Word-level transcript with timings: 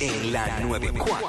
En 0.00 0.32
la 0.32 0.58
94. 0.60 1.28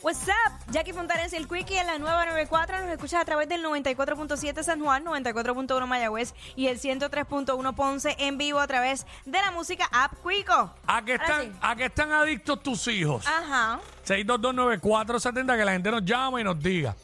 What's 0.00 0.28
up? 0.28 0.52
Jackie 0.70 0.92
Fontanes 0.92 1.32
y 1.32 1.36
el 1.36 1.48
Quickie 1.48 1.76
en 1.78 1.86
la 1.86 1.98
nueva 1.98 2.24
94. 2.26 2.80
Nos 2.82 2.90
escuchas 2.90 3.20
a 3.20 3.24
través 3.24 3.48
del 3.48 3.64
94.7 3.64 4.62
San 4.62 4.80
Juan, 4.80 5.04
94.1 5.04 5.86
Mayagüez 5.86 6.34
y 6.56 6.68
el 6.68 6.78
103.1 6.80 7.74
Ponce 7.74 8.14
en 8.18 8.38
vivo 8.38 8.60
a 8.60 8.66
través 8.66 9.06
de 9.26 9.38
la 9.40 9.50
música 9.50 9.88
App 9.92 10.12
Quico. 10.26 10.74
¿A 10.86 11.04
qué 11.04 11.12
Ahora 11.12 11.24
están, 11.24 11.42
sí. 11.42 11.52
a 11.60 11.76
qué 11.76 11.84
están 11.86 12.12
adictos 12.12 12.62
tus 12.62 12.86
hijos? 12.88 13.26
Ajá. 13.26 13.80
6229470, 14.06 15.56
que 15.56 15.64
la 15.64 15.72
gente 15.72 15.90
nos 15.90 16.04
llama 16.04 16.40
y 16.40 16.44
nos 16.44 16.58
diga. 16.62 16.94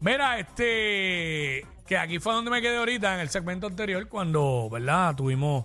Mira, 0.00 0.38
este, 0.38 1.66
que 1.86 1.98
aquí 1.98 2.18
fue 2.20 2.32
donde 2.32 2.50
me 2.50 2.62
quedé 2.62 2.76
ahorita 2.76 3.14
en 3.14 3.20
el 3.20 3.28
segmento 3.28 3.66
anterior, 3.66 4.08
cuando, 4.08 4.68
¿verdad? 4.70 5.14
Tuvimos, 5.16 5.64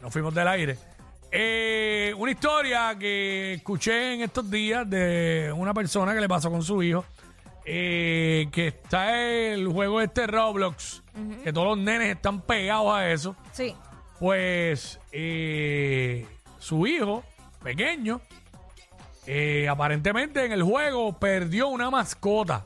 nos 0.00 0.12
fuimos 0.12 0.34
del 0.34 0.48
aire. 0.48 0.76
Eh, 1.30 2.14
una 2.16 2.30
historia 2.30 2.96
que 2.98 3.54
escuché 3.54 4.14
en 4.14 4.22
estos 4.22 4.50
días 4.50 4.88
de 4.88 5.52
una 5.54 5.74
persona 5.74 6.14
que 6.14 6.20
le 6.20 6.28
pasó 6.28 6.50
con 6.50 6.62
su 6.62 6.82
hijo, 6.82 7.04
eh, 7.64 8.48
que 8.50 8.68
está 8.68 9.20
el 9.20 9.68
juego 9.68 10.00
este 10.00 10.26
Roblox, 10.26 11.02
que 11.44 11.52
todos 11.52 11.66
los 11.76 11.78
nenes 11.78 12.14
están 12.16 12.40
pegados 12.40 12.94
a 12.94 13.10
eso 13.10 13.34
Sí. 13.52 13.74
pues 14.20 14.98
eh, 15.12 16.26
su 16.60 16.86
hijo 16.86 17.24
pequeño 17.62 18.20
eh, 19.26 19.68
aparentemente 19.68 20.44
en 20.46 20.52
el 20.52 20.62
juego 20.62 21.12
perdió 21.18 21.68
una 21.68 21.90
mascota. 21.90 22.64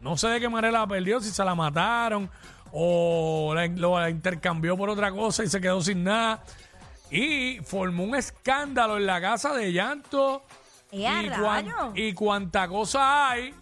No 0.00 0.16
sé 0.16 0.26
de 0.28 0.40
qué 0.40 0.48
manera 0.48 0.80
la 0.80 0.86
perdió, 0.88 1.20
si 1.20 1.30
se 1.30 1.44
la 1.44 1.54
mataron 1.54 2.28
o 2.72 3.52
la, 3.54 3.66
lo- 3.68 4.00
la 4.00 4.10
intercambió 4.10 4.76
por 4.76 4.90
otra 4.90 5.12
cosa 5.12 5.44
y 5.44 5.48
se 5.48 5.60
quedó 5.60 5.80
sin 5.80 6.02
nada. 6.02 6.42
Y 7.12 7.58
formó 7.62 8.04
un 8.04 8.14
escándalo 8.14 8.96
en 8.96 9.04
la 9.06 9.20
casa 9.20 9.52
de 9.54 9.72
llanto 9.72 10.42
¡Eh, 10.90 11.06
a 11.06 11.22
y, 11.22 11.28
cuan- 11.30 11.66
rayos! 11.66 11.92
y 11.94 12.12
cuánta 12.14 12.66
cosa 12.68 13.30
hay 13.30 13.54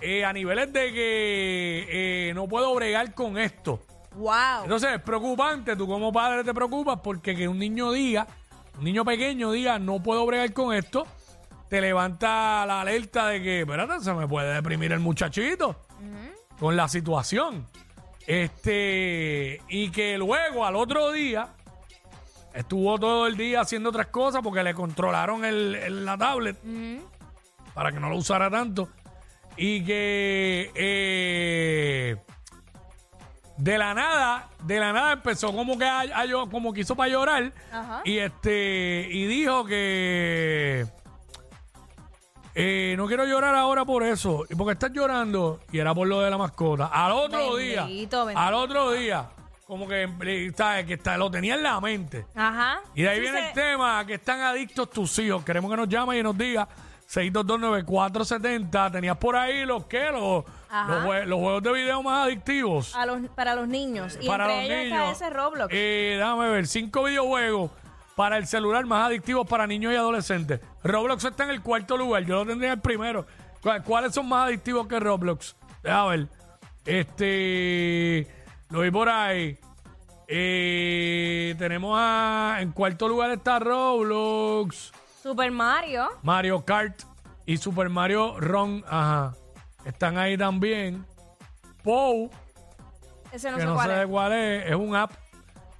eh, 0.00 0.24
a 0.24 0.32
niveles 0.32 0.72
de 0.72 0.92
que 0.92 1.86
eh, 2.30 2.32
no 2.34 2.48
puedo 2.48 2.74
bregar 2.74 3.14
con 3.14 3.36
esto. 3.36 3.80
Wow. 4.14 4.62
Entonces 4.64 4.90
es 4.94 5.02
preocupante, 5.02 5.76
tú 5.76 5.86
como 5.86 6.12
padre 6.12 6.42
te 6.44 6.54
preocupas 6.54 6.98
porque 7.02 7.36
que 7.36 7.46
un 7.46 7.58
niño 7.58 7.92
diga, 7.92 8.26
un 8.78 8.84
niño 8.84 9.04
pequeño 9.04 9.52
diga, 9.52 9.78
no 9.78 10.02
puedo 10.02 10.24
bregar 10.24 10.52
con 10.52 10.74
esto, 10.74 11.06
te 11.68 11.80
levanta 11.80 12.64
la 12.66 12.80
alerta 12.80 13.26
de 13.28 13.42
que, 13.42 13.60
espérate, 13.60 14.00
se 14.00 14.14
me 14.14 14.26
puede 14.26 14.54
deprimir 14.54 14.92
el 14.92 15.00
muchachito 15.00 15.76
con 16.58 16.74
la 16.76 16.88
situación. 16.88 17.66
Este, 18.26 19.60
y 19.68 19.90
que 19.90 20.18
luego 20.18 20.64
al 20.64 20.76
otro 20.76 21.12
día 21.12 21.48
estuvo 22.58 22.98
todo 22.98 23.26
el 23.26 23.36
día 23.36 23.60
haciendo 23.60 23.90
otras 23.90 24.08
cosas 24.08 24.40
porque 24.42 24.62
le 24.62 24.74
controlaron 24.74 25.44
el, 25.44 25.74
el- 25.76 26.04
la 26.04 26.16
tablet 26.18 26.56
para 27.74 27.92
que 27.92 28.00
no 28.00 28.08
lo 28.10 28.16
usara 28.16 28.50
tanto. 28.50 28.88
Y 29.56 29.84
que 29.84 30.70
eh, 30.74 32.16
de 33.56 33.78
la 33.78 33.92
nada, 33.94 34.48
de 34.62 34.78
la 34.78 34.92
nada 34.92 35.12
empezó 35.14 35.52
como 35.52 35.76
que 35.78 35.84
a, 35.84 36.00
a 36.00 36.24
llo- 36.26 36.48
como 36.50 36.72
quiso 36.72 36.94
para 36.94 37.10
llorar. 37.10 37.52
Ajá. 37.72 38.02
Y 38.04 38.18
este, 38.18 39.08
y 39.10 39.26
dijo 39.26 39.64
que 39.64 40.86
eh, 42.54 42.94
no 42.96 43.06
quiero 43.06 43.24
llorar 43.24 43.54
ahora 43.54 43.84
por 43.84 44.02
eso. 44.04 44.44
¿Y 44.48 44.54
por 44.54 44.66
qué 44.66 44.72
estás 44.74 44.92
llorando? 44.92 45.60
Y 45.72 45.78
era 45.78 45.94
por 45.94 46.06
lo 46.08 46.20
de 46.20 46.30
la 46.30 46.38
mascota. 46.38 46.86
Al 46.86 47.12
otro 47.12 47.56
día, 47.56 47.84
Bendito, 47.84 48.26
bendito. 48.26 48.40
al 48.46 48.54
otro 48.54 48.90
día, 48.92 49.28
como 49.68 49.86
que, 49.86 50.08
eh, 50.22 50.52
¿sabes? 50.56 50.86
que 50.86 50.94
está, 50.94 51.16
lo 51.18 51.30
tenía 51.30 51.54
en 51.54 51.62
la 51.62 51.78
mente. 51.80 52.24
Ajá. 52.34 52.80
Y 52.94 53.02
de 53.02 53.08
ahí 53.10 53.16
Sí, 53.16 53.22
viene 53.22 53.38
se- 53.40 53.48
el 53.48 53.52
tema, 53.52 54.04
que 54.06 54.14
están 54.14 54.40
adictos 54.40 54.90
tus 54.90 55.16
hijos. 55.18 55.44
Queremos 55.44 55.70
que 55.70 55.76
nos 55.76 55.88
llamen 55.88 56.18
y 56.18 56.22
nos 56.22 56.36
diga 56.36 56.66
6229470. 57.06 58.90
¿Tenías 58.90 59.16
por 59.18 59.36
ahí 59.36 59.64
los 59.66 59.84
qué? 59.84 60.10
Los, 60.10 60.44
Ajá. 60.70 60.92
los, 60.94 61.04
jue- 61.04 61.24
los 61.26 61.38
juegos 61.38 61.62
de 61.62 61.72
video 61.72 62.02
más 62.02 62.26
adictivos. 62.26 62.94
a 62.96 63.04
los, 63.06 63.20
para 63.30 63.54
los 63.54 63.68
niños. 63.68 64.18
Y 64.20 64.26
para 64.26 64.44
entre 64.60 64.68
los 64.68 64.86
ellos 64.86 64.98
está 65.00 65.10
ese 65.26 65.30
Roblox. 65.34 65.68
Eh, 65.74 66.14
déjame 66.18 66.48
ver, 66.50 66.66
cinco 66.66 67.04
videojuegos 67.04 67.70
para 68.16 68.36
el 68.38 68.46
celular 68.46 68.84
más 68.86 69.06
adictivos 69.06 69.46
para 69.46 69.66
niños 69.66 69.92
y 69.92 69.96
adolescentes. 69.96 70.60
Roblox 70.82 71.24
está 71.24 71.44
en 71.44 71.50
el 71.50 71.60
cuarto 71.62 71.96
lugar, 71.96 72.24
yo 72.24 72.36
lo 72.36 72.46
tendría 72.46 72.72
en 72.72 72.78
el 72.78 72.82
primero. 72.82 73.26
¿Cuál- 73.62 73.82
¿Cuáles 73.84 74.14
son 74.14 74.28
más 74.28 74.46
adictivos 74.46 74.86
que 74.88 74.98
Roblox? 74.98 75.54
Déjame 75.82 76.08
ver. 76.16 76.26
Este, 76.84 78.26
lo 78.70 78.80
vi 78.80 78.90
por 78.90 79.08
ahí. 79.08 79.58
Eh, 80.26 81.54
tenemos 81.58 81.96
a, 81.98 82.58
en 82.60 82.72
cuarto 82.72 83.08
lugar 83.08 83.30
está 83.30 83.58
Roblox, 83.58 84.92
Super 85.22 85.50
Mario. 85.50 86.08
Mario 86.22 86.64
Kart 86.64 87.02
y 87.46 87.56
Super 87.56 87.88
Mario 87.88 88.38
Run, 88.38 88.84
ajá. 88.86 89.34
Están 89.84 90.18
ahí 90.18 90.36
también. 90.36 91.06
Pou, 91.82 92.30
Ese 93.32 93.50
no 93.50 93.56
que 93.56 93.62
sé 93.62 93.66
no 93.68 93.74
cuál 93.74 93.88
sé 93.90 94.02
es. 94.02 94.06
cuál 94.06 94.32
es, 94.32 94.66
es 94.66 94.74
un 94.76 94.94
app 94.96 95.12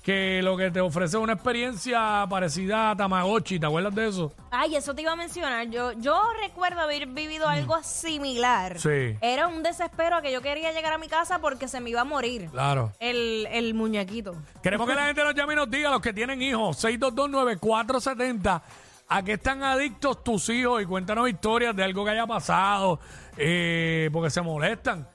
que 0.09 0.41
lo 0.43 0.57
que 0.57 0.71
te 0.71 0.81
ofrece 0.81 1.19
es 1.19 1.23
una 1.23 1.35
experiencia 1.35 2.25
parecida 2.31 2.93
a 2.93 2.97
Tamagotchi, 2.97 3.61
¿te 3.61 3.67
acuerdas 3.67 3.95
de 3.95 4.09
eso? 4.09 4.33
Ay, 4.51 4.75
eso 4.75 4.95
te 4.95 5.03
iba 5.03 5.13
a 5.13 5.17
mencionar. 5.17 5.69
Yo, 5.69 5.93
yo 5.93 6.19
recuerdo 6.41 6.81
haber 6.81 7.09
vivido 7.09 7.47
algo 7.47 7.77
similar. 7.83 8.77
Mm. 8.77 8.79
Sí. 8.79 9.19
Era 9.21 9.49
un 9.49 9.63
desespero 9.63 10.23
que 10.23 10.33
yo 10.33 10.41
quería 10.41 10.73
llegar 10.73 10.95
a 10.95 10.99
mi 10.99 11.09
casa 11.09 11.41
porque 11.41 11.69
se 11.69 11.79
me 11.81 11.91
iba 11.91 12.01
a 12.01 12.05
morir 12.05 12.49
Claro. 12.51 12.91
el, 13.01 13.47
el 13.53 13.75
muñequito. 13.75 14.35
Queremos 14.63 14.89
que 14.89 14.95
la 14.95 15.05
gente 15.09 15.23
nos 15.23 15.35
llame 15.35 15.53
y 15.53 15.57
nos 15.57 15.71
diga, 15.71 15.91
los 15.91 16.01
que 16.01 16.15
tienen 16.15 16.41
hijos, 16.41 16.83
6229470, 16.83 18.63
¿a 19.09 19.23
qué 19.23 19.33
están 19.35 19.63
adictos 19.63 20.25
tus 20.25 20.49
hijos? 20.49 20.81
Y 20.83 20.87
cuéntanos 20.87 21.29
historias 21.29 21.77
de 21.77 21.85
algo 21.85 22.03
que 22.07 22.13
haya 22.13 22.27
pasado, 22.27 22.99
eh, 23.37 24.09
porque 24.11 24.31
se 24.31 24.41
molestan. 24.41 25.07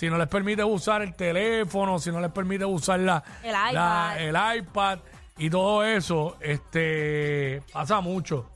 Si 0.00 0.08
no 0.08 0.16
les 0.16 0.28
permite 0.28 0.64
usar 0.64 1.02
el 1.02 1.12
teléfono, 1.14 1.98
si 1.98 2.10
no 2.10 2.22
les 2.22 2.30
permite 2.32 2.64
usar 2.64 2.98
la, 3.00 3.22
El 3.42 3.52
la- 3.52 4.14
iPad. 4.16 4.54
el 4.56 4.58
iPad 4.62 4.98
y 5.36 5.50
todo 5.50 5.84
eso, 5.84 6.38
este 6.40 7.62
pasa 7.70 8.00
mucho. 8.00 8.48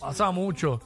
Pasa 0.00 0.32
mucho. 0.32 0.80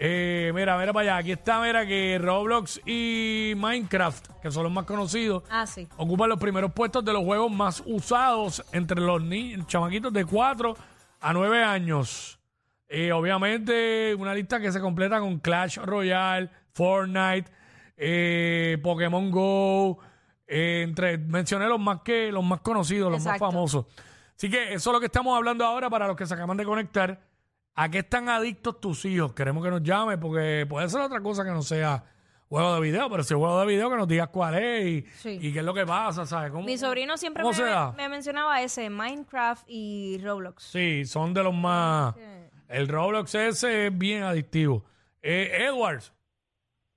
Eh, 0.00 0.50
mira, 0.52 0.76
mira 0.76 0.92
para 0.92 1.02
allá. 1.12 1.16
Aquí 1.18 1.30
está, 1.30 1.60
mira 1.60 1.86
que 1.86 2.18
Roblox 2.20 2.80
y 2.86 3.52
Minecraft, 3.56 4.26
que 4.42 4.50
son 4.50 4.64
los 4.64 4.72
más 4.72 4.84
conocidos, 4.84 5.44
Ah, 5.48 5.64
sí. 5.64 5.86
ocupan 5.96 6.28
los 6.28 6.40
primeros 6.40 6.72
puestos 6.72 7.04
de 7.04 7.12
los 7.12 7.22
juegos 7.22 7.52
más 7.52 7.84
usados 7.86 8.64
entre 8.72 9.00
los 9.00 9.22
ni- 9.22 9.64
chamaquitos 9.66 10.12
de 10.12 10.24
4 10.24 10.76
a 11.20 11.32
9 11.32 11.62
años. 11.62 12.40
Eh, 12.88 13.12
obviamente, 13.12 14.12
una 14.16 14.34
lista 14.34 14.58
que 14.58 14.72
se 14.72 14.80
completa 14.80 15.20
con 15.20 15.38
Clash 15.38 15.78
Royale, 15.78 16.50
Fortnite, 16.72 17.48
eh, 17.96 18.78
Pokémon 18.82 19.30
Go, 19.30 19.98
eh, 20.46 20.82
entre 20.82 21.18
mencioné 21.18 21.66
los 21.66 21.80
más 21.80 22.00
que 22.02 22.30
los 22.30 22.44
más 22.44 22.60
conocidos, 22.60 23.10
los 23.10 23.20
Exacto. 23.20 23.44
más 23.44 23.52
famosos. 23.52 23.86
Así 24.36 24.50
que 24.50 24.74
eso 24.74 24.90
es 24.90 24.94
lo 24.94 25.00
que 25.00 25.06
estamos 25.06 25.36
hablando 25.36 25.64
ahora 25.64 25.88
para 25.88 26.06
los 26.06 26.16
que 26.16 26.26
se 26.26 26.34
acaban 26.34 26.56
de 26.56 26.64
conectar. 26.64 27.20
¿A 27.74 27.90
qué 27.90 27.98
están 27.98 28.28
adictos 28.28 28.80
tus 28.80 29.04
hijos? 29.04 29.32
Queremos 29.34 29.62
que 29.64 29.70
nos 29.70 29.82
llame 29.82 30.16
porque 30.18 30.66
puede 30.68 30.88
ser 30.88 31.00
otra 31.00 31.20
cosa 31.20 31.44
que 31.44 31.50
no 31.50 31.62
sea 31.62 32.04
juego 32.48 32.74
de 32.76 32.80
video, 32.80 33.10
pero 33.10 33.22
si 33.22 33.34
es 33.34 33.38
juego 33.38 33.58
de 33.60 33.66
video 33.66 33.90
que 33.90 33.96
nos 33.96 34.08
digas 34.08 34.28
cuál 34.28 34.54
es 34.56 34.86
y, 34.86 35.02
Sí. 35.16 35.38
y 35.42 35.52
qué 35.52 35.58
es 35.58 35.64
lo 35.64 35.74
que 35.74 35.84
pasa, 35.84 36.24
¿sabes? 36.26 36.52
¿Cómo- 36.52 36.64
Mi 36.64 36.78
sobrino 36.78 37.16
siempre 37.18 37.42
¿Cómo 37.42 37.54
me, 37.58 37.96
me 38.04 38.08
mencionaba 38.08 38.62
ese, 38.62 38.88
Minecraft 38.88 39.64
y 39.68 40.18
Roblox. 40.22 40.62
Sí, 40.62 41.04
son 41.06 41.34
de 41.34 41.42
los 41.42 41.54
más... 41.54 42.14
El 42.68 42.88
Roblox 42.88 43.34
ese 43.34 43.86
es 43.88 43.98
bien 43.98 44.22
adictivo. 44.22 44.84
Eh, 45.22 45.66
Edwards, 45.66 46.12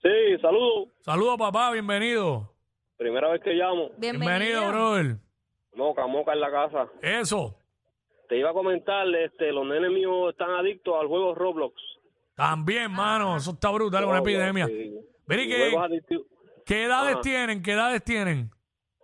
Sí, 0.02 0.38
saludos. 0.42 0.90
saludos 1.02 1.38
papá, 1.38 1.72
bienvenido. 1.72 2.50
Primera 2.98 3.30
vez 3.30 3.42
que 3.42 3.52
llamo. 3.54 3.90
Bienvenido. 3.98 4.68
brother. 4.70 5.18
Moca, 5.76 6.08
moca 6.08 6.34
en 6.34 6.40
la 6.40 6.52
casa. 6.52 6.88
Eso, 7.02 7.56
Te 8.28 8.38
iba 8.38 8.50
a 8.52 8.54
comentar, 8.54 9.08
este, 9.16 9.52
los 9.52 9.66
nenes 9.66 9.90
míos 9.92 10.30
están 10.32 10.52
adictos 10.52 10.94
al 11.00 11.08
juego 11.08 11.34
Roblox. 11.36 11.76
también, 12.36 12.92
mano, 12.92 13.36
eso 13.38 13.52
está 13.52 13.70
brutal, 13.72 14.04
una 14.06 14.20
Roblox, 14.20 14.32
epidemia. 14.34 14.68
sí. 14.68 14.96
Mira, 15.28 15.42
¿y 15.44 15.46
Y 15.46 15.50
qué, 15.50 15.58
Juegos 15.72 15.86
adictivos. 15.86 16.28
qué 16.66 16.84
edades 16.84 17.14
Ajá. 17.14 17.22
tienen? 17.22 17.62
¿Qué 17.64 17.72
edades 17.74 18.04
tienen? 18.04 18.50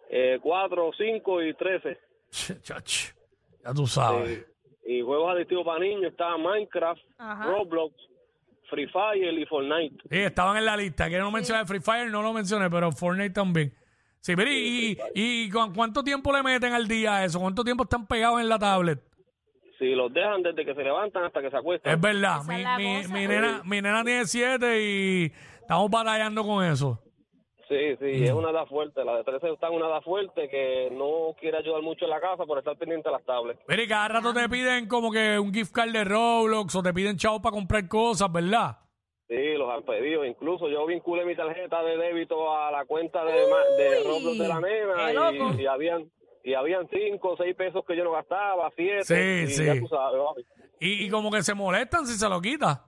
Eh, 0.09 0.39
4, 0.41 0.91
5 0.98 1.41
y 1.44 1.53
13. 1.56 1.98
Ch, 2.30 2.62
chach, 2.62 3.12
ya 3.63 3.74
tú 3.74 3.86
sabes. 3.88 4.45
juegos 5.03 5.31
adictivos 5.36 5.65
para 5.65 5.80
niños 5.80 6.12
estaban 6.12 6.41
Minecraft, 6.41 7.01
Ajá. 7.18 7.45
Roblox, 7.51 7.94
Free 8.69 8.88
Fire 8.88 9.33
y 9.33 9.45
Fortnite. 9.45 9.97
Sí, 10.09 10.17
estaban 10.17 10.57
en 10.57 10.65
la 10.65 10.75
lista. 10.77 11.09
Que 11.09 11.17
no 11.19 11.31
mencioné 11.31 11.65
Free 11.65 11.79
Fire, 11.79 12.09
no 12.09 12.21
lo 12.21 12.33
mencioné, 12.33 12.69
pero 12.69 12.91
Fortnite 12.91 13.31
también. 13.31 13.73
Sí, 14.19 14.35
pero 14.35 14.50
¿y, 14.51 14.97
y, 15.13 15.44
y 15.45 15.50
cu- 15.51 15.71
cuánto 15.75 16.03
tiempo 16.03 16.33
le 16.33 16.41
meten 16.41 16.73
al 16.73 16.88
día 16.88 17.17
a 17.17 17.25
eso? 17.25 17.39
¿Cuánto 17.39 17.63
tiempo 17.63 17.83
están 17.83 18.07
pegados 18.07 18.41
en 18.41 18.50
la 18.50 18.57
tablet? 18.57 19.00
Si 19.77 19.94
los 19.94 20.12
dejan 20.13 20.41
desde 20.41 20.65
que 20.65 20.73
se 20.73 20.83
levantan 20.83 21.25
hasta 21.25 21.41
que 21.41 21.50
se 21.51 21.57
acuestan. 21.57 21.94
Es 21.94 22.01
verdad, 22.01 22.41
mi, 22.47 22.56
mi, 22.83 23.07
mi 23.07 23.27
nena, 23.27 23.62
mi 23.65 23.81
nena 23.81 24.03
tiene 24.03 24.25
siete 24.25 24.81
y 24.81 25.31
estamos 25.62 25.91
batallando 25.91 26.44
con 26.44 26.65
eso. 26.65 27.01
Sí, 27.67 27.95
sí, 28.00 28.23
es 28.25 28.31
una 28.31 28.51
edad 28.51 28.67
fuerte. 28.67 29.03
La 29.03 29.17
de 29.17 29.23
13 29.23 29.50
está 29.53 29.67
en 29.67 29.73
una 29.73 29.88
edad 29.88 30.01
fuerte 30.01 30.47
que 30.50 30.89
no 30.91 31.35
quiere 31.39 31.57
ayudar 31.57 31.81
mucho 31.81 32.06
en 32.06 32.12
la 32.12 32.21
casa 32.21 32.45
por 32.45 32.59
estar 32.59 32.77
pendiente 32.77 33.09
de 33.09 33.13
las 33.13 33.25
tablets. 33.25 33.59
Mira, 33.67 33.81
y 33.83 33.88
cada 33.88 34.07
rato 34.07 34.33
te 34.33 34.47
piden 34.47 34.88
como 34.88 35.12
que 35.12 35.39
un 35.39 35.51
gift 35.53 35.71
card 35.73 35.91
de 35.91 36.03
Roblox 36.03 36.75
o 36.75 36.83
te 36.83 36.94
piden 36.94 37.17
chavos 37.17 37.41
para 37.41 37.53
comprar 37.53 37.88
cosas, 37.88 38.31
¿verdad? 38.31 38.77
Sí, 39.27 39.53
los 39.57 39.67
han 39.73 39.81
pedido. 39.83 40.23
Incluso 40.23 40.69
yo 40.69 40.85
vinculé 40.85 41.25
mi 41.25 41.35
tarjeta 41.35 41.81
de 41.81 41.97
débito 41.97 42.56
a 42.56 42.69
la 42.69 42.85
cuenta 42.85 43.25
de, 43.25 43.47
ma- 43.50 43.75
de 43.77 44.03
Roblox 44.03 44.38
de 44.38 44.47
la 44.47 44.59
nena 44.62 45.31
y, 45.57 45.62
y 45.63 45.65
habían 45.65 46.12
y 46.44 46.53
habían 46.53 46.88
cinco 46.94 47.29
o 47.31 47.38
seis 47.38 47.56
pesos 47.56 47.83
que 47.88 47.97
yo 47.97 48.03
no 48.03 48.12
gastaba, 48.12 48.69
siete. 48.75 49.03
Sí, 49.03 49.51
y 49.51 49.56
sí. 49.56 49.65
Ya 49.65 49.79
tú 49.79 49.88
sabes. 49.88 50.21
Y, 50.79 51.06
y 51.06 51.09
como 51.09 51.31
que 51.31 51.41
se 51.41 51.56
molestan 51.56 52.06
si 52.06 52.13
se 52.13 52.29
lo 52.29 52.39
quita. 52.39 52.85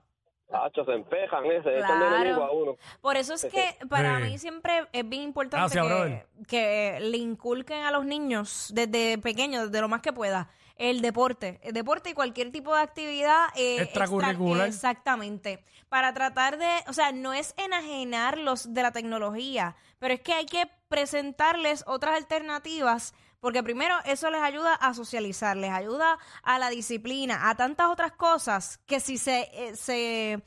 Tacho, 0.50 0.84
se 0.84 0.92
empejan 0.92 1.44
ese, 1.46 1.76
Claro. 1.76 2.44
a 2.44 2.50
uno. 2.52 2.76
Por 3.02 3.16
eso 3.16 3.34
es 3.34 3.44
que 3.46 3.76
para 3.88 4.16
Sí. 4.18 4.24
mí 4.24 4.38
siempre 4.38 4.86
es 4.92 5.06
bien 5.08 5.22
importante 5.22 5.56
Gracias, 5.76 5.86
que, 5.86 5.92
brother. 5.92 6.26
que 6.46 6.98
le 7.02 7.18
inculquen 7.18 7.84
a 7.84 7.90
los 7.90 8.06
niños 8.06 8.70
desde 8.72 9.18
pequeños, 9.18 9.64
desde 9.70 9.82
lo 9.82 9.88
más 9.88 10.00
que 10.00 10.12
pueda, 10.12 10.48
el 10.76 11.02
deporte. 11.02 11.60
El 11.62 11.74
deporte 11.74 12.10
y 12.10 12.14
cualquier 12.14 12.50
tipo 12.50 12.74
de 12.74 12.80
actividad 12.80 13.48
eh, 13.56 13.82
Extracurricular. 13.82 14.68
extra- 14.68 14.90
exactamente. 14.90 15.62
Para 15.90 16.14
tratar 16.14 16.56
de, 16.56 16.68
o 16.86 16.92
sea, 16.94 17.12
no 17.12 17.32
es 17.34 17.54
enajenarlos 17.58 18.72
de 18.72 18.82
la 18.82 18.92
tecnología, 18.92 19.76
pero 19.98 20.14
es 20.14 20.20
que 20.20 20.32
hay 20.32 20.46
que 20.46 20.68
presentarles 20.88 21.84
otras 21.86 22.14
alternativas. 22.16 23.14
Porque 23.40 23.62
primero 23.62 23.94
eso 24.04 24.30
les 24.30 24.42
ayuda 24.42 24.74
a 24.74 24.94
socializar, 24.94 25.56
les 25.56 25.70
ayuda 25.70 26.18
a 26.42 26.58
la 26.58 26.70
disciplina, 26.70 27.48
a 27.48 27.54
tantas 27.54 27.88
otras 27.88 28.12
cosas 28.12 28.78
que 28.86 28.98
si 28.98 29.16
se, 29.16 29.48
eh, 29.52 29.76
se 29.76 30.42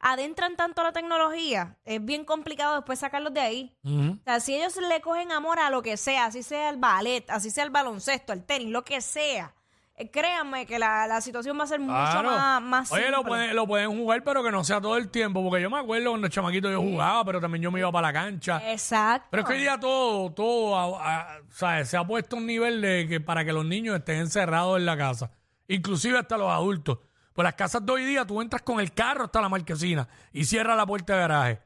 adentran 0.00 0.56
tanto 0.56 0.80
a 0.80 0.84
la 0.84 0.92
tecnología, 0.92 1.76
es 1.84 2.04
bien 2.04 2.24
complicado 2.24 2.76
después 2.76 3.00
sacarlos 3.00 3.34
de 3.34 3.40
ahí. 3.40 3.76
O 3.84 4.22
sea, 4.24 4.38
si 4.38 4.54
ellos 4.54 4.76
le 4.76 5.00
cogen 5.00 5.32
amor 5.32 5.58
a 5.58 5.70
lo 5.70 5.82
que 5.82 5.96
sea, 5.96 6.26
así 6.26 6.44
sea 6.44 6.70
el 6.70 6.76
ballet, 6.76 7.28
así 7.30 7.50
sea 7.50 7.64
el 7.64 7.70
baloncesto, 7.70 8.32
el 8.32 8.44
tenis, 8.44 8.68
lo 8.68 8.84
que 8.84 9.00
sea, 9.00 9.55
eh, 9.96 10.10
créanme 10.10 10.66
que 10.66 10.78
la, 10.78 11.06
la 11.06 11.20
situación 11.20 11.58
va 11.58 11.64
a 11.64 11.66
ser 11.66 11.80
mucho 11.80 11.92
Claro. 11.94 12.28
más, 12.30 12.62
más 12.62 12.92
Oye, 12.92 13.08
lo 13.10 13.16
simple. 13.18 13.28
pueden, 13.30 13.56
lo 13.56 13.66
pueden 13.66 13.96
jugar, 13.96 14.22
pero 14.24 14.42
que 14.44 14.50
no 14.52 14.62
sea 14.62 14.80
todo 14.80 14.96
el 14.96 15.08
tiempo. 15.08 15.42
Porque 15.42 15.62
yo 15.62 15.70
me 15.70 15.78
acuerdo 15.78 16.10
cuando 16.10 16.26
el 16.26 16.32
chamaquito 16.32 16.70
yo 16.70 16.80
jugaba, 16.82 17.24
pero 17.24 17.40
también 17.40 17.62
yo 17.62 17.70
me 17.70 17.78
iba 17.80 17.90
para 17.90 18.08
la 18.08 18.12
cancha. 18.12 18.60
Exacto. 18.70 19.28
Pero 19.30 19.42
es 19.42 19.48
que 19.48 19.54
hoy 19.54 19.60
día 19.60 19.80
todo, 19.80 20.30
todo, 20.32 20.76
a- 20.78 21.20
a- 21.36 21.38
¿sabes? 21.50 21.88
Se 21.88 21.96
ha 21.96 22.04
puesto 22.06 22.36
a 22.36 22.38
un 22.38 22.46
nivel 22.46 22.80
de 22.82 23.06
que 23.08 23.20
para 23.20 23.44
que 23.44 23.52
los 23.52 23.64
niños 23.64 23.96
estén 23.96 24.18
encerrados 24.18 24.78
en 24.78 24.84
la 24.86 24.96
casa. 24.96 25.30
Inclusive 25.68 26.18
hasta 26.18 26.36
los 26.36 26.50
adultos. 26.50 26.98
Pues 27.32 27.44
las 27.44 27.54
casas 27.54 27.84
de 27.84 27.92
hoy 27.92 28.04
día 28.04 28.24
tú 28.24 28.40
entras 28.40 28.62
con 28.62 28.80
el 28.80 28.92
carro 28.92 29.24
hasta 29.24 29.40
la 29.40 29.48
marquesina 29.48 30.08
y 30.32 30.44
cierras 30.44 30.76
la 30.76 30.86
puerta 30.86 31.14
de 31.14 31.18
garaje. 31.20 31.60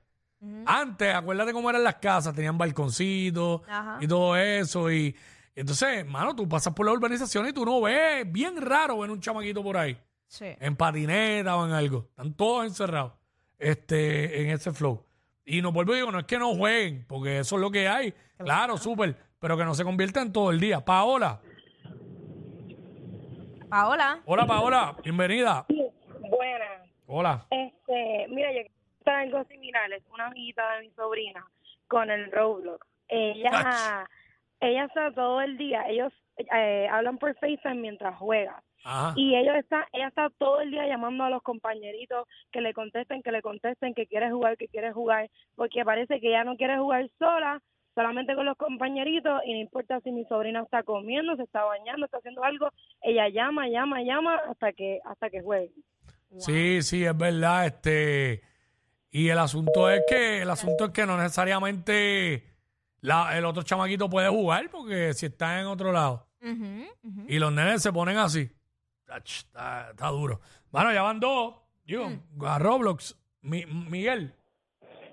Antes, 0.66 1.14
acuérdate 1.14 1.52
cómo 1.52 1.68
eran 1.68 1.84
las 1.84 1.96
casas, 1.96 2.34
tenían 2.34 2.56
balconcitos 2.56 3.60
Ajá. 3.68 3.98
y 4.00 4.08
todo 4.08 4.36
eso. 4.36 4.90
Y 4.90 5.14
entonces, 5.54 6.06
mano, 6.06 6.34
tú 6.34 6.48
pasas 6.48 6.72
por 6.74 6.86
la 6.86 6.92
urbanización 6.92 7.46
y 7.48 7.52
tú 7.52 7.64
no 7.64 7.80
ves, 7.80 8.30
bien 8.30 8.60
raro 8.60 8.98
ver 8.98 9.10
un 9.10 9.20
chamaquito 9.20 9.62
por 9.62 9.76
ahí 9.76 9.96
Sí. 10.26 10.46
en 10.60 10.76
patineta 10.76 11.56
o 11.56 11.66
en 11.66 11.72
algo. 11.72 12.06
Están 12.10 12.34
todos 12.34 12.64
encerrados 12.66 13.12
este, 13.58 14.42
en 14.42 14.50
ese 14.50 14.72
flow. 14.72 15.04
Y 15.44 15.60
no 15.62 15.72
vuelvo 15.72 15.92
y 15.92 15.96
digo, 15.96 16.12
no 16.12 16.20
es 16.20 16.26
que 16.26 16.38
no 16.38 16.54
jueguen, 16.54 17.04
porque 17.08 17.40
eso 17.40 17.56
es 17.56 17.60
lo 17.60 17.70
que 17.70 17.88
hay. 17.88 18.14
Claro, 18.38 18.76
súper, 18.78 19.16
pero 19.40 19.56
que 19.56 19.64
no 19.64 19.74
se 19.74 19.82
convierta 19.84 20.22
en 20.22 20.32
todo 20.32 20.50
el 20.50 20.60
día. 20.60 20.84
Paola, 20.84 21.40
Paola. 23.68 24.20
hola 24.24 24.46
Paola, 24.46 24.96
bienvenida. 25.02 25.64
Buenas. 26.28 26.88
Hola. 27.06 27.46
Este, 27.50 28.26
mira, 28.28 28.50
yo 28.52 28.60
quiero 29.02 29.18
algo 29.18 29.44
similar. 29.44 29.92
Es 29.92 30.02
una 30.12 30.26
amiguita 30.26 30.62
de 30.72 30.80
mi 30.82 30.90
sobrina 30.90 31.44
con 31.88 32.10
el 32.10 32.30
Roblox. 32.32 32.86
Ella, 33.08 34.08
ella 34.60 34.84
está 34.84 35.12
todo 35.12 35.40
el 35.40 35.56
día. 35.56 35.88
Ellos 35.88 36.12
eh, 36.36 36.88
hablan 36.90 37.18
por 37.18 37.34
FaceTime 37.34 37.74
mientras 37.74 38.16
juega. 38.18 38.62
Ajá. 38.84 39.12
Y 39.16 39.36
ellos 39.36 39.56
está, 39.56 39.86
ella 39.92 40.08
está 40.08 40.30
todo 40.38 40.60
el 40.60 40.70
día 40.70 40.86
llamando 40.86 41.24
a 41.24 41.30
los 41.30 41.42
compañeritos 41.42 42.26
que 42.50 42.60
le 42.60 42.72
contesten, 42.72 43.22
que 43.22 43.32
le 43.32 43.42
contesten, 43.42 43.94
que 43.94 44.06
quiere 44.06 44.30
jugar, 44.30 44.56
que 44.56 44.68
quiere 44.68 44.92
jugar, 44.92 45.30
porque 45.54 45.84
parece 45.84 46.20
que 46.20 46.28
ella 46.28 46.44
no 46.44 46.56
quiere 46.56 46.78
jugar 46.78 47.10
sola, 47.18 47.60
solamente 47.94 48.34
con 48.34 48.46
los 48.46 48.56
compañeritos, 48.56 49.42
y 49.44 49.52
no 49.52 49.60
importa 49.60 50.00
si 50.00 50.12
mi 50.12 50.24
sobrina 50.24 50.62
está 50.62 50.82
comiendo, 50.82 51.36
se 51.36 51.42
está 51.42 51.64
bañando, 51.64 52.06
está 52.06 52.18
haciendo 52.18 52.42
algo, 52.42 52.70
ella 53.02 53.28
llama, 53.28 53.68
llama, 53.68 54.02
llama 54.02 54.36
hasta 54.48 54.72
que, 54.72 55.00
hasta 55.04 55.28
que 55.28 55.42
juegue. 55.42 55.72
Sí, 56.38 56.80
sí, 56.82 57.04
es 57.04 57.16
verdad. 57.16 57.66
Este, 57.66 58.42
y 59.10 59.28
el 59.28 59.38
asunto 59.38 59.90
es 59.90 60.02
que, 60.08 60.42
el 60.42 60.50
asunto 60.50 60.86
es 60.86 60.90
que 60.92 61.04
no 61.04 61.16
necesariamente 61.16 62.44
la- 63.00 63.36
el 63.36 63.44
otro 63.44 63.62
chamaquito 63.62 64.08
puede 64.08 64.28
jugar, 64.28 64.68
porque 64.70 65.12
si 65.14 65.26
está 65.26 65.60
en 65.60 65.66
otro 65.66 65.92
lado. 65.92 66.26
Ujú, 66.42 66.84
ujú. 67.02 67.24
Y 67.28 67.38
los 67.38 67.52
nenes 67.52 67.82
se 67.82 67.92
ponen 67.92 68.16
así. 68.18 68.50
Ach, 69.08 69.22
Está, 69.38 69.90
está 69.90 70.08
duro. 70.08 70.40
Bueno, 70.70 70.92
ya 70.92 71.02
van 71.02 71.18
dos. 71.20 71.54
Digo, 71.84 72.08
a 72.46 72.58
Roblox. 72.58 73.16
Mi- 73.42 73.66
Miguel, 73.66 74.34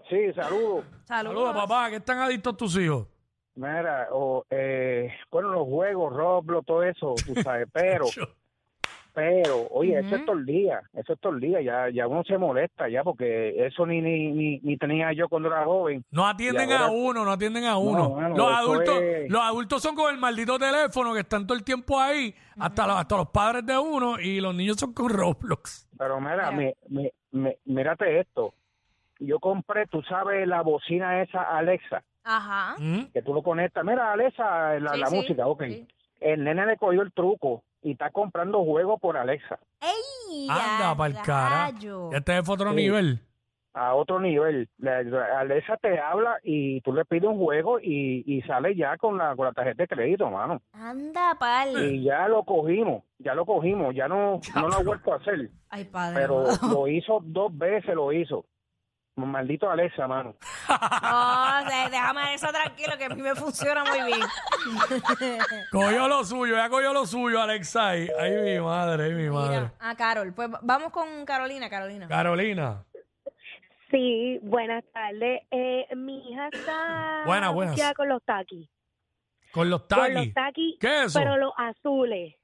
Sí, 0.10 0.31
saludos. 0.34 0.86
Saludos. 1.06 1.36
saludos, 1.36 1.54
papá. 1.56 1.89
¿Qué 1.89 1.98
están 1.98 2.19
adictos 2.19 2.56
tus 2.56 2.78
hijos? 2.78 3.07
Mira, 3.56 4.07
o, 4.12 4.45
eh, 4.50 5.12
bueno, 5.31 5.50
los 5.50 5.66
juegos, 5.68 6.13
Roblox, 6.13 6.66
todo 6.66 6.83
eso, 6.83 7.16
tú 7.25 7.33
sabes, 7.42 7.68
pero, 7.74 8.06
pero, 9.18 9.66
oye, 9.72 9.98
eso 9.98 10.16
es 10.16 10.25
todo 10.28 10.36
el 10.36 10.46
día, 10.46 10.80
eso 10.94 11.14
es 11.14 11.19
todo 11.19 11.34
el 11.34 11.40
día, 11.40 11.60
ya, 11.60 11.90
ya 11.90 12.08
uno 12.08 12.24
se 12.24 12.38
molesta 12.38 12.88
ya, 12.88 13.04
porque 13.04 13.66
eso 13.66 13.84
ni, 13.88 14.00
ni, 14.00 14.31
ni, 14.31 14.60
ni 14.60 14.78
tenía 14.78 15.12
yo 15.12 15.28
cuando 15.28 15.50
era 15.50 15.66
joven. 15.66 16.06
No 16.12 16.28
atienden 16.28 16.72
ahora- 16.72 16.86
a 16.86 16.92
uno, 16.92 17.25
no 17.25 17.31
atienden 17.31 17.66
a 17.66 17.78
uno. 17.80 18.10
bueno, 18.10 18.38
los, 18.38 18.52
adultos, 18.56 19.02
es- 19.02 19.31
los 19.31 19.42
adultos 19.42 19.81
son 19.81 19.96
con 19.96 20.14
el 20.14 20.19
maldito 20.19 20.60
teléfono 20.60 21.16
que 21.16 21.22
están 21.22 21.48
todo 21.48 21.58
el 21.58 21.64
tiempo 21.64 22.00
ahí, 22.00 22.31
hasta, 22.60 22.86
los, 22.86 22.96
hasta 22.96 23.18
los 23.18 23.30
padres 23.30 23.66
de 23.66 23.75
uno, 23.75 24.19
y 24.19 24.40
los 24.40 24.54
niños 24.54 24.75
son 24.78 24.94
con 24.94 25.10
Roblox. 25.10 25.88
Pero 25.97 26.21
mira, 26.21 26.52
Mira. 26.52 26.52
me, 26.52 26.76
me, 26.90 27.12
me- 27.31 27.57
mírate 27.66 28.19
esto, 28.19 28.54
yo 29.19 29.40
compré, 29.40 29.88
tú 29.88 30.04
sabes, 30.04 30.47
la 30.47 30.62
bocina 30.62 31.24
esa 31.24 31.42
Alexa, 31.42 32.04
Ajá. 32.24 32.76
¿Mm? 32.78 33.06
que 33.12 33.24
tú 33.24 33.33
lo 33.33 33.42
conectas, 33.42 33.83
mira 33.83 34.12
Alexa, 34.12 34.80
la, 34.80 34.94
Sí, 34.94 35.00
la 35.00 35.07
sí, 35.07 35.16
música, 35.16 35.47
ok. 35.47 35.64
sí. 35.64 35.88
El 36.19 36.44
nene 36.44 36.68
le 36.68 36.78
cogió 36.78 37.02
el 37.02 37.12
truco 37.12 37.64
y 37.87 37.91
está 37.91 38.09
comprando 38.11 38.63
juegos 38.63 38.99
por 38.99 39.15
Alexa. 39.17 39.57
¡Ey! 39.81 40.47
Anda, 40.49 40.95
para 40.95 41.09
el 41.13 41.21
cara. 41.25 41.69
Este 42.11 42.37
es 42.37 42.49
otro 42.49 42.71
Sí. 42.71 42.75
nivel. 42.75 43.19
a 43.73 43.94
otro 43.94 44.19
nivel. 44.19 44.67
La, 44.79 45.03
la- 45.03 45.39
Alexa 45.39 45.77
te 45.77 45.99
habla 45.99 46.37
y 46.44 46.81
tú 46.81 46.91
le 46.94 47.06
pides 47.06 47.25
un 47.29 47.37
juego 47.37 47.79
y, 47.79 48.23
y 48.25 48.41
sale 48.41 48.75
ya 48.75 48.97
con 48.97 49.19
la, 49.19 49.35
con 49.35 49.45
la 49.45 49.51
tarjeta 49.53 49.83
de 49.83 49.87
crédito, 49.87 50.31
mano. 50.31 50.59
Anda, 50.73 51.35
pal. 51.39 51.77
Y 51.94 52.03
ya 52.03 52.27
lo 52.27 52.44
cogimos, 52.44 53.03
ya 53.19 53.35
lo 53.35 53.45
cogimos, 53.45 53.94
ya 53.94 54.07
no, 54.07 54.39
no 54.56 54.67
lo 54.67 54.73
ha 54.73 54.81
vuelto 54.83 55.13
a 55.13 55.17
hacer. 55.17 55.51
Ay, 55.69 55.85
padre. 55.85 56.21
Pero 56.21 56.39
amado. 56.49 56.69
lo 56.73 56.87
hizo 56.87 57.19
dos 57.23 57.56
veces, 57.56 57.94
lo 57.94 58.11
hizo. 58.11 58.45
Maldito 59.15 59.69
Alexa, 59.69 60.07
mano. 60.07 60.35
No, 61.02 61.64
de- 61.66 61.90
déjame 61.92 62.33
eso 62.33 62.47
tranquilo, 62.47 62.97
que 62.97 63.06
a 63.06 63.09
mí 63.09 63.21
me 63.21 63.36
funciona 63.36 63.83
muy 63.86 64.02
bien. 64.04 64.19
Cogió 65.71 66.07
lo 66.07 66.24
suyo, 66.24 66.56
ya 66.56 66.69
cogió 66.69 66.94
lo 66.94 67.06
suyo, 67.06 67.42
Alexa. 67.42 67.90
Ay, 67.90 68.07
ay, 68.19 68.31
mi 68.56 68.59
madre, 68.59 69.06
ay, 69.06 69.14
mi 69.14 69.30
madre. 69.30 69.50
Mira, 69.59 69.74
a 69.80 69.95
Carol. 69.95 70.33
Pues 70.33 70.50
vamos 70.62 70.92
con 70.92 71.26
Carolina, 71.26 71.69
Carolina. 71.69 72.07
Carolina. 72.07 72.83
Sí, 73.92 74.40
buenas 74.42 74.83
tardes. 74.92 75.44
Eh, 75.52 75.88
mi 75.95 76.30
hija 76.31 76.50
está 76.52 77.24
Buenas, 77.26 77.54
buenas. 77.54 77.76
viciada 77.76 77.94
con 77.94 78.09
los 78.09 78.21
taquis. 78.24 78.68
Con 79.52 79.69
los 79.69 79.81
Con 79.81 79.88
taquis. 80.00 80.16
los 80.16 80.33
taquis, 80.33 80.76
¿Qué 80.80 81.00
es 81.00 81.06
eso? 81.07 81.19
pero 81.19 81.38
los 81.38 81.54
azules. 81.57 82.36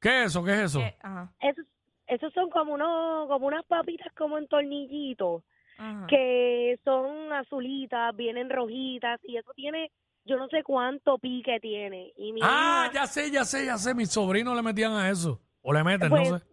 ¿Qué 0.00 0.22
es 0.22 0.26
eso? 0.30 0.44
¿Qué 0.44 0.52
es 0.54 0.58
eso? 0.60 0.80
Eh, 0.80 0.96
Ajá, 1.02 1.32
Esos, 1.40 1.64
esos 2.06 2.32
son 2.32 2.50
como 2.50 2.74
unos, 2.74 3.28
como 3.28 3.46
unas 3.46 3.64
papitas 3.66 4.12
como 4.16 4.38
en 4.38 4.48
tornillitos, 4.48 5.42
ajá. 5.78 6.06
que 6.08 6.78
son 6.84 7.32
azulitas, 7.32 8.14
vienen 8.16 8.50
rojitas, 8.50 9.20
y 9.24 9.36
eso 9.36 9.50
tiene, 9.54 9.90
yo 10.24 10.36
no 10.36 10.48
sé 10.48 10.62
cuánto 10.62 11.18
pique 11.18 11.58
tiene. 11.60 12.12
Y 12.16 12.32
mi 12.32 12.40
Ah, 12.42 12.88
hija, 12.90 12.92
ya 13.02 13.06
sé, 13.06 13.30
ya 13.30 13.44
sé, 13.44 13.64
ya 13.64 13.78
sé. 13.78 13.94
Mis 13.94 14.10
sobrinos 14.10 14.54
le 14.54 14.62
metían 14.62 14.92
a 14.92 15.08
eso. 15.08 15.40
O 15.62 15.72
le 15.72 15.82
meten, 15.84 16.08
Pues, 16.10 16.30
no 16.30 16.38
sé. 16.38 16.44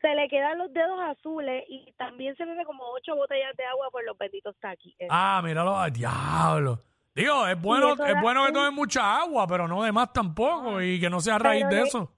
se 0.00 0.14
le 0.14 0.28
quedan 0.28 0.58
los 0.58 0.72
dedos 0.72 0.98
azules 1.08 1.64
y 1.68 1.92
también 1.96 2.34
se 2.36 2.44
bebe 2.44 2.64
como 2.64 2.82
ocho 2.90 3.14
botellas 3.16 3.56
de 3.56 3.64
agua 3.64 3.88
por 3.90 4.04
los 4.04 4.18
benditos 4.18 4.54
taquis. 4.60 4.94
Ah, 5.08 5.40
míralo, 5.44 5.78
ay, 5.78 5.90
diablo. 5.92 6.80
Digo, 7.14 7.46
es 7.46 7.60
bueno, 7.60 7.92
es 7.92 8.20
bueno 8.22 8.42
que 8.44 8.48
un- 8.48 8.54
tomen 8.54 8.74
mucha 8.74 9.20
agua, 9.20 9.46
pero 9.46 9.68
no 9.68 9.82
de 9.82 9.92
más 9.92 10.12
tampoco 10.12 10.80
y 10.80 10.98
que 10.98 11.10
no 11.10 11.20
sea 11.20 11.34
a 11.36 11.38
raíz 11.38 11.68
de 11.68 11.76
le- 11.76 11.82
eso. 11.82 12.10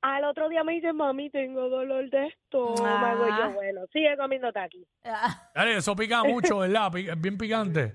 Al 0.00 0.24
otro 0.24 0.48
día 0.48 0.62
me 0.62 0.74
dice, 0.74 0.92
mami, 0.92 1.28
tengo 1.30 1.68
dolor 1.68 2.08
de 2.10 2.26
estómago. 2.28 3.26
Y 3.26 3.30
Ah. 3.32 3.38
yo, 3.48 3.54
bueno, 3.54 3.80
sigue 3.92 4.16
comiendo 4.16 4.52
taqui. 4.52 4.86
Ah, 5.04 5.50
Dale, 5.54 5.76
eso 5.78 5.96
pica 5.96 6.22
mucho, 6.52 6.58
¿verdad? 6.58 6.96
Es 6.96 7.20
bien 7.20 7.36
picante. 7.36 7.94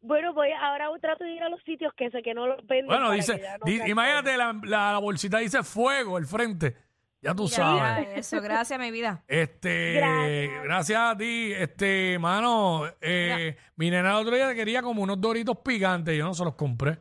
Bueno, 0.00 0.32
voy 0.34 0.50
ahora 0.52 0.88
trato 1.00 1.24
de 1.24 1.32
ir 1.32 1.42
a 1.42 1.48
los 1.48 1.62
sitios 1.62 1.92
que 1.96 2.10
sé 2.10 2.22
que 2.22 2.34
no 2.34 2.46
los 2.46 2.58
venden. 2.66 2.86
Bueno, 2.86 3.10
dice, 3.10 3.40
no 3.58 3.64
di- 3.64 3.80
imagínate, 3.90 4.36
la, 4.36 4.52
la- 4.64 4.92
la 4.92 4.98
bolsita 4.98 5.38
dice 5.38 5.62
fuego 5.62 6.18
al 6.18 6.26
frente. 6.26 6.76
Ya 7.22 7.34
tú 7.34 7.44
mira, 7.44 7.56
sabes. 7.56 8.08
eso, 8.18 8.40
gracias, 8.42 8.78
mi 8.78 8.90
vida. 8.90 9.24
Este, 9.26 9.94
Gracias. 9.94 10.62
gracias 10.62 11.00
a 11.00 11.16
ti, 11.16 11.52
este, 11.56 12.18
mano, 12.18 12.82
eh, 13.00 13.56
mi 13.76 13.88
nena 13.90 14.10
el 14.10 14.16
otro 14.16 14.36
día 14.36 14.54
quería 14.54 14.82
como 14.82 15.02
unos 15.02 15.18
doritos 15.18 15.56
picantes, 15.64 16.14
yo 16.18 16.26
no 16.26 16.34
se 16.34 16.44
los 16.44 16.54
compré. 16.54 16.98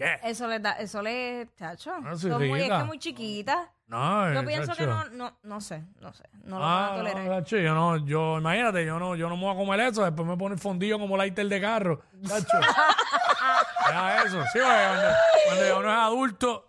¿Qué? 0.00 0.18
Eso 0.30 0.46
le 0.48 0.58
da, 0.60 0.72
eso 0.72 1.02
le, 1.02 1.46
chacho. 1.58 1.92
Ah, 2.04 2.16
son 2.16 2.48
muy, 2.48 2.62
es 2.62 2.70
que 2.70 2.84
muy 2.84 2.98
chiquita. 2.98 3.70
No, 3.86 4.32
Yo 4.32 4.40
eh, 4.40 4.46
pienso 4.46 4.72
que 4.74 4.86
no, 4.86 5.04
no, 5.10 5.36
no 5.42 5.60
sé, 5.60 5.84
no 6.00 6.12
sé, 6.14 6.22
no 6.44 6.58
lo 6.58 6.64
Ah, 6.64 6.68
van 6.68 6.92
a 6.92 6.96
tolerar. 6.96 7.24
no, 7.24 7.34
chacho, 7.40 7.58
yo 7.58 7.74
no, 7.74 7.96
yo, 8.06 8.38
imagínate, 8.38 8.86
yo 8.86 8.98
no, 8.98 9.14
yo 9.16 9.28
no 9.28 9.36
me 9.36 9.42
voy 9.42 9.52
a 9.54 9.58
comer 9.58 9.80
eso, 9.80 10.04
después 10.04 10.26
me 10.26 10.36
pone 10.36 10.54
el 10.54 10.60
fondillo 10.60 10.98
como 10.98 11.16
lighter 11.18 11.46
de 11.48 11.60
carro. 11.60 12.00
Chacho. 12.26 12.56
Deja 13.88 14.22
eso, 14.24 14.42
sí, 14.52 14.58
cuando, 14.60 15.08
cuando 15.46 15.64
ya 15.66 15.76
uno 15.78 15.90
es 15.90 15.96
adulto, 15.98 16.66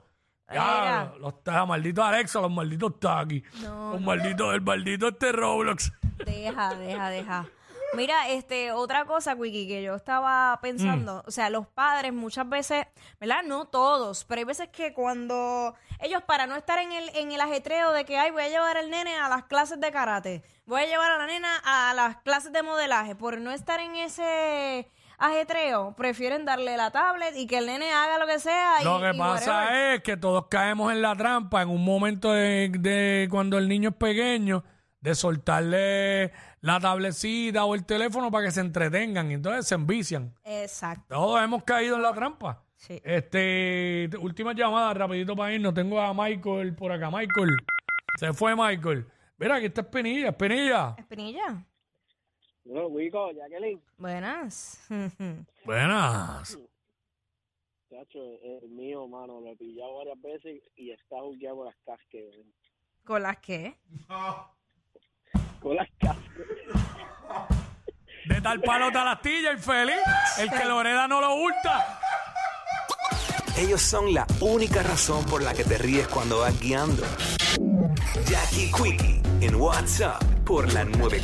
ya, 0.51 0.53
Mira. 0.81 1.13
los, 1.19 1.33
los 1.45 1.67
malditos 1.67 2.03
Alexa, 2.05 2.41
los 2.41 2.51
malditos 2.51 2.99
Taki, 2.99 3.43
No, 3.63 3.93
los 3.93 4.01
malditos, 4.01 4.53
el 4.53 4.61
maldito 4.61 5.07
este 5.07 5.31
Roblox. 5.31 5.93
Deja, 6.25 6.75
deja, 6.75 7.09
deja. 7.09 7.45
Mira, 7.93 8.29
este, 8.29 8.71
otra 8.71 9.03
cosa, 9.05 9.35
Wiki, 9.35 9.67
que 9.67 9.83
yo 9.83 9.95
estaba 9.95 10.57
pensando, 10.61 11.23
o 11.27 11.31
sea, 11.31 11.49
los 11.49 11.67
padres 11.67 12.13
muchas 12.13 12.47
veces, 12.47 12.85
¿verdad? 13.19 13.43
No 13.45 13.65
todos, 13.65 14.23
pero 14.23 14.39
hay 14.39 14.45
veces 14.45 14.69
que 14.69 14.93
cuando 14.93 15.75
ellos 15.99 16.23
para 16.23 16.47
no 16.47 16.55
estar 16.55 16.79
en 16.79 16.93
el, 16.93 17.09
en 17.15 17.31
el 17.33 17.41
ajetreo 17.41 17.91
de 17.91 18.05
que, 18.05 18.17
ay, 18.17 18.31
voy 18.31 18.43
a 18.43 18.47
llevar 18.49 18.77
al 18.77 18.89
nene 18.89 19.17
a 19.17 19.27
las 19.27 19.43
clases 19.43 19.79
de 19.81 19.91
karate, 19.91 20.41
voy 20.65 20.83
a 20.83 20.85
llevar 20.87 21.11
a 21.11 21.17
la 21.17 21.27
nena 21.27 21.49
a 21.65 21.93
las 21.93 22.15
clases 22.17 22.53
de 22.53 22.63
modelaje, 22.63 23.13
por 23.15 23.37
no 23.41 23.51
estar 23.51 23.81
en 23.81 23.95
ese 23.97 24.89
ajetreo, 25.17 25.93
prefieren 25.95 26.45
darle 26.45 26.77
la 26.77 26.91
tablet 26.91 27.35
y 27.35 27.45
que 27.45 27.57
el 27.59 27.65
nene 27.67 27.91
haga 27.91 28.17
lo 28.17 28.25
que 28.25 28.39
sea. 28.39 28.81
y- 28.81 28.85
Lo 28.85 28.99
que 29.01 29.11
y 29.13 29.17
pasa 29.19 29.51
whatever. 29.65 29.93
es 29.95 30.01
que 30.03 30.17
todos 30.17 30.47
caemos 30.47 30.91
en 30.91 31.01
la 31.01 31.15
trampa 31.15 31.61
en 31.61 31.69
un 31.69 31.83
momento 31.83 32.31
de, 32.31 32.71
de 32.79 33.27
cuando 33.29 33.57
el 33.59 33.67
niño 33.67 33.89
es 33.89 33.95
pequeño, 33.95 34.63
de 35.01 35.15
soltarle 35.15 36.31
la 36.61 36.79
tablecita 36.79 37.65
o 37.65 37.73
el 37.75 37.85
teléfono 37.85 38.31
para 38.31 38.45
que 38.45 38.51
se 38.51 38.61
entretengan 38.61 39.31
y 39.31 39.33
entonces 39.33 39.67
se 39.67 39.75
envician. 39.75 40.33
Exacto. 40.43 41.15
Todos 41.15 41.43
hemos 41.43 41.63
caído 41.63 41.95
en 41.95 42.03
la 42.03 42.13
trampa. 42.13 42.63
Sí. 42.75 43.01
Este, 43.03 44.09
última 44.19 44.53
llamada, 44.53 44.93
rapidito 44.93 45.35
para 45.35 45.53
irnos. 45.53 45.73
Tengo 45.73 45.99
a 45.99 46.13
Michael 46.13 46.75
por 46.75 46.91
acá. 46.91 47.09
Michael. 47.09 47.57
Se 48.19 48.31
fue 48.33 48.55
Michael. 48.55 49.07
Mira, 49.37 49.55
aquí 49.55 49.65
está 49.65 49.81
Espinilla, 49.81 50.29
Espinilla. 50.29 50.95
Espinilla. 50.97 51.65
No, 52.63 52.87
Wico, 52.87 53.31
Jacqueline. 53.33 53.81
Buenas. 53.97 54.87
Buenas. 55.65 56.59
Chacho, 57.89 58.19
el 58.43 58.69
mío, 58.69 59.07
mano, 59.07 59.41
lo 59.41 59.51
he 59.51 59.55
pillado 59.57 59.97
varias 59.97 60.21
veces 60.21 60.61
y 60.75 60.91
está 60.91 61.19
jugueado 61.19 61.57
con 61.57 61.65
las 61.65 61.75
cascas. 61.83 62.21
¿Con 63.03 63.23
las 63.23 63.37
qué? 63.39 63.75
Con 65.61 65.75
las 65.75 65.87
cascas. 65.99 66.17
De 68.25 68.41
tal 68.41 68.61
palo 68.61 68.91
tal 68.91 69.07
astilla, 69.07 69.51
infeliz. 69.53 69.95
El 70.39 70.49
que 70.49 70.65
lo 70.65 70.81
hereda 70.81 71.07
no 71.07 71.21
lo 71.21 71.35
hurta. 71.35 71.99
Ellos 73.57 73.81
son 73.81 74.13
la 74.13 74.25
única 74.39 74.81
razón 74.81 75.23
por 75.25 75.43
la 75.43 75.53
que 75.53 75.63
te 75.63 75.77
ríes 75.77 76.07
cuando 76.07 76.39
vas 76.39 76.59
guiando. 76.59 77.03
Jackie 78.25 78.71
Quickie 78.71 79.21
en 79.41 79.55
WhatsApp 79.55 80.23
por 80.45 80.71
la 80.73 80.83
94. 80.83 81.21